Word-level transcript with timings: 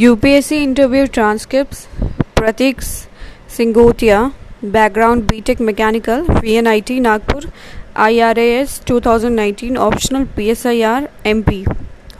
UPSC 0.00 0.56
interview 0.56 1.06
transcript 1.14 2.04
Prateek 2.36 2.80
Singotia 3.56 4.20
background 4.64 5.22
BTech 5.30 5.60
mechanical 5.60 6.20
VNIT 6.30 6.98
Nagpur 7.00 7.46
IRAS 8.04 8.80
2019 8.90 9.76
optional 9.78 10.24
PSIR 10.36 11.08
MP 11.26 11.62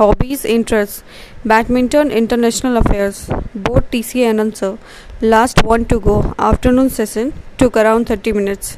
hobbies 0.01 0.45
interest 0.47 1.47
badminton 1.49 2.11
international 2.13 2.77
affairs 2.77 3.27
board 3.31 3.85
TC 3.93 4.23
C 4.23 4.51
sir 4.53 4.77
last 5.25 5.65
one 5.67 5.85
to 5.91 5.99
go 6.01 6.21
afternoon 6.51 6.89
session 6.99 7.31
took 7.59 7.79
around 7.79 8.09
thirty 8.11 8.33
minutes 8.33 8.77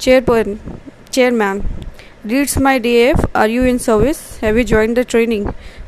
chairperson 0.00 0.58
chairman 1.12 1.62
reads 2.26 2.58
my 2.58 2.78
D 2.78 2.94
F 2.98 3.26
R 3.36 3.50
you 3.50 3.64
in 3.64 3.78
service 3.80 4.18
have 4.42 4.58
you 4.58 4.64
join 4.64 4.94
the 4.94 5.06
training 5.10 5.46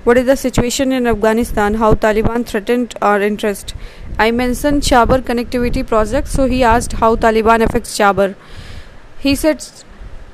What 0.09 0.17
is 0.17 0.25
the 0.25 0.37
situation 0.39 0.91
in 0.91 1.07
Afghanistan? 1.07 1.75
How 1.75 1.93
Taliban 1.93 2.47
threatened 2.47 2.95
our 3.03 3.21
interest? 3.21 3.75
I 4.19 4.31
mentioned 4.31 4.81
Chabahar 4.85 5.21
connectivity 5.31 5.87
project, 5.87 6.29
so 6.29 6.47
he 6.47 6.63
asked 6.65 6.95
how 7.01 7.17
Taliban 7.17 7.61
affects 7.67 7.99
Chabahar. 7.99 8.35
He 9.19 9.35
said 9.35 9.59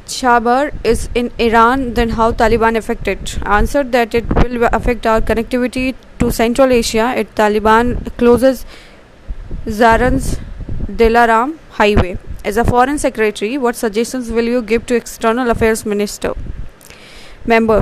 Chabahar 0.07 0.73
is 0.85 1.09
in 1.17 1.33
Iran, 1.41 1.95
then 1.95 2.11
how 2.11 2.31
Taliban 2.31 2.77
affect 2.77 3.09
it? 3.09 3.37
Answered 3.59 3.91
that 3.91 4.15
it 4.15 4.33
will 4.37 4.69
affect 4.73 5.09
our 5.09 5.21
connectivity 5.21 5.97
to 6.21 6.31
Central 6.31 6.71
Asia. 6.71 7.13
If 7.17 7.35
Taliban 7.35 8.17
closes 8.17 8.65
Zaranj 9.67 10.39
Delaram 11.03 11.59
highway. 11.83 12.17
As 12.45 12.57
a 12.59 12.65
foreign 12.65 12.99
secretary, 12.99 13.59
what 13.59 13.75
suggestions 13.75 14.31
will 14.31 14.55
you 14.57 14.63
give 14.63 14.87
to 14.87 14.95
external 14.95 15.51
affairs 15.51 15.85
minister? 15.85 16.35
Member 17.45 17.81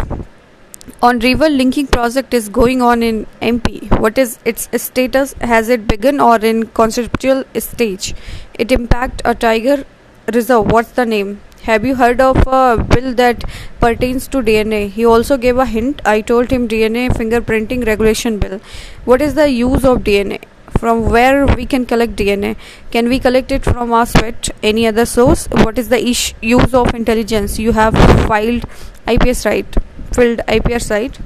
on 1.06 1.18
river 1.18 1.48
linking 1.48 1.86
project 1.88 2.32
is 2.32 2.48
going 2.48 2.80
on 2.80 3.02
in 3.02 3.26
MP. 3.40 3.98
What 3.98 4.18
is 4.18 4.38
its 4.44 4.68
status? 4.80 5.32
Has 5.40 5.68
it 5.68 5.88
begun 5.88 6.20
or 6.20 6.36
in 6.36 6.66
conceptual 6.80 7.42
stage? 7.58 8.14
It 8.54 8.70
impact 8.70 9.20
a 9.24 9.34
tiger 9.34 9.84
reserve. 10.32 10.70
What's 10.70 10.92
the 10.92 11.04
name? 11.04 11.40
Have 11.64 11.84
you 11.84 11.96
heard 11.96 12.20
of 12.20 12.46
a 12.46 12.76
bill 12.94 13.14
that 13.14 13.42
pertains 13.80 14.28
to 14.28 14.42
DNA? 14.42 14.88
He 14.90 15.04
also 15.04 15.36
gave 15.36 15.58
a 15.58 15.66
hint. 15.66 16.00
I 16.04 16.20
told 16.20 16.52
him 16.52 16.68
DNA 16.68 17.08
fingerprinting 17.10 17.84
regulation 17.84 18.38
bill. 18.38 18.60
What 19.04 19.20
is 19.20 19.34
the 19.34 19.48
use 19.50 19.84
of 19.84 20.04
DNA? 20.04 20.40
From 20.78 21.10
where 21.10 21.46
we 21.46 21.66
can 21.66 21.84
collect 21.84 22.14
DNA? 22.14 22.56
Can 22.92 23.08
we 23.08 23.18
collect 23.18 23.50
it 23.50 23.64
from 23.64 23.92
our 23.92 24.06
sweat? 24.06 24.50
Any 24.62 24.86
other 24.86 25.04
source? 25.04 25.46
What 25.48 25.78
is 25.78 25.88
the 25.88 26.04
ish- 26.14 26.34
use 26.40 26.74
of 26.74 26.94
intelligence? 26.94 27.58
You 27.58 27.72
have 27.72 27.94
filed 28.28 28.64
IPS 29.06 29.44
right 29.46 29.81
filled 30.14 30.38
IPR 30.48 30.82
site. 30.82 31.18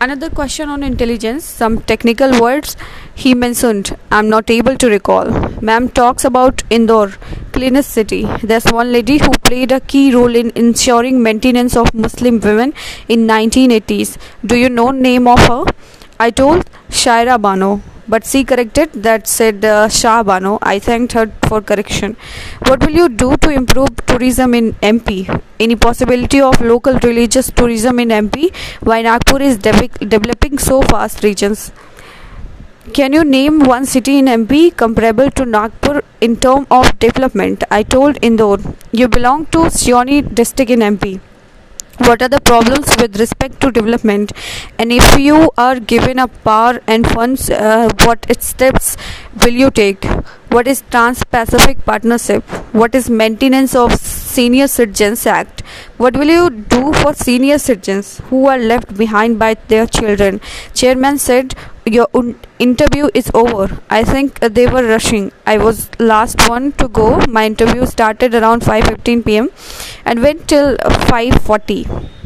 Another 0.00 0.28
question 0.28 0.68
on 0.68 0.82
intelligence, 0.82 1.44
some 1.44 1.80
technical 1.80 2.40
words 2.40 2.76
he 3.14 3.34
mentioned, 3.34 3.96
I'm 4.10 4.28
not 4.28 4.50
able 4.50 4.76
to 4.76 4.88
recall. 4.88 5.30
Ma'am 5.60 5.88
talks 5.88 6.24
about 6.24 6.64
Indore, 6.70 7.12
cleanest 7.52 7.90
city. 7.90 8.26
There's 8.42 8.66
one 8.72 8.90
lady 8.90 9.18
who 9.18 9.30
played 9.44 9.70
a 9.70 9.78
key 9.78 10.12
role 10.12 10.34
in 10.34 10.50
ensuring 10.56 11.22
maintenance 11.22 11.76
of 11.76 11.94
Muslim 11.94 12.40
women 12.40 12.74
in 13.08 13.28
1980s. 13.28 14.16
Do 14.44 14.56
you 14.56 14.68
know 14.68 14.90
name 14.90 15.28
of 15.28 15.38
her? 15.46 15.64
I 16.18 16.30
told 16.30 16.64
Shaira 16.88 17.40
Bano 17.40 17.80
but 18.12 18.26
she 18.30 18.44
corrected 18.44 18.92
that 19.04 19.26
said 19.26 19.64
uh, 19.64 19.88
Shah 19.88 20.22
Bano. 20.22 20.58
I 20.62 20.78
thanked 20.78 21.12
her 21.12 21.26
for 21.48 21.60
correction. 21.62 22.16
What 22.66 22.84
will 22.84 22.96
you 23.00 23.08
do 23.08 23.36
to 23.38 23.50
improve 23.50 23.88
tourism 24.06 24.54
in 24.54 24.72
MP? 24.94 25.16
Any 25.58 25.76
possibility 25.76 26.40
of 26.40 26.60
local 26.60 26.98
religious 27.08 27.50
tourism 27.50 27.98
in 28.00 28.08
MP? 28.08 28.54
Why 28.80 29.00
Nagpur 29.02 29.40
is 29.40 29.56
de- 29.56 29.88
developing 30.16 30.58
so 30.58 30.82
fast 30.82 31.24
regions? 31.24 31.72
Can 32.92 33.12
you 33.12 33.24
name 33.24 33.60
one 33.60 33.86
city 33.86 34.18
in 34.18 34.26
MP 34.26 34.76
comparable 34.76 35.30
to 35.30 35.46
Nagpur 35.46 36.02
in 36.20 36.36
term 36.36 36.66
of 36.70 36.98
development? 36.98 37.64
I 37.70 37.82
told 37.82 38.18
Indore. 38.20 38.58
You 38.90 39.08
belong 39.08 39.46
to 39.46 39.68
Seoni 39.80 40.22
district 40.34 40.70
in 40.70 40.80
MP 40.80 41.20
what 41.98 42.22
are 42.22 42.28
the 42.28 42.40
problems 42.40 42.96
with 43.00 43.18
respect 43.18 43.60
to 43.60 43.70
development? 43.70 44.32
And 44.78 44.92
if 44.92 45.18
you 45.18 45.50
are 45.56 45.78
given 45.78 46.18
a 46.18 46.28
power 46.28 46.80
and 46.86 47.06
funds 47.06 47.50
uh, 47.50 47.90
what 48.04 48.26
steps 48.42 48.96
will 49.42 49.52
you 49.52 49.70
take? 49.70 50.04
What 50.50 50.68
is 50.68 50.82
trans-pacific 50.90 51.84
partnership? 51.84 52.44
What 52.72 52.94
is 52.94 53.08
maintenance 53.08 53.74
of 53.74 53.94
senior 53.98 54.68
citizens 54.68 55.26
act? 55.26 55.62
What 55.96 56.16
will 56.16 56.28
you 56.28 56.50
do 56.50 56.92
for 56.94 57.14
senior 57.14 57.58
citizens 57.58 58.18
who 58.28 58.46
are 58.46 58.58
left 58.58 58.96
behind 58.96 59.38
by 59.38 59.54
their 59.68 59.86
children? 59.86 60.40
Chairman 60.74 61.18
said 61.18 61.54
your 61.84 62.08
interview 62.58 63.08
is 63.14 63.30
over. 63.34 63.80
I 63.90 64.04
think 64.04 64.38
they 64.40 64.66
were 64.66 64.84
rushing. 64.84 65.32
I 65.46 65.58
was 65.58 65.90
last 65.98 66.48
one 66.48 66.72
to 66.72 66.88
go. 66.88 67.20
My 67.28 67.46
interview 67.46 67.86
started 67.86 68.34
around 68.34 68.62
5:15 68.62 69.24
pm 69.24 69.48
and 70.04 70.22
went 70.22 70.48
till 70.48 70.76
5:40 70.78 72.18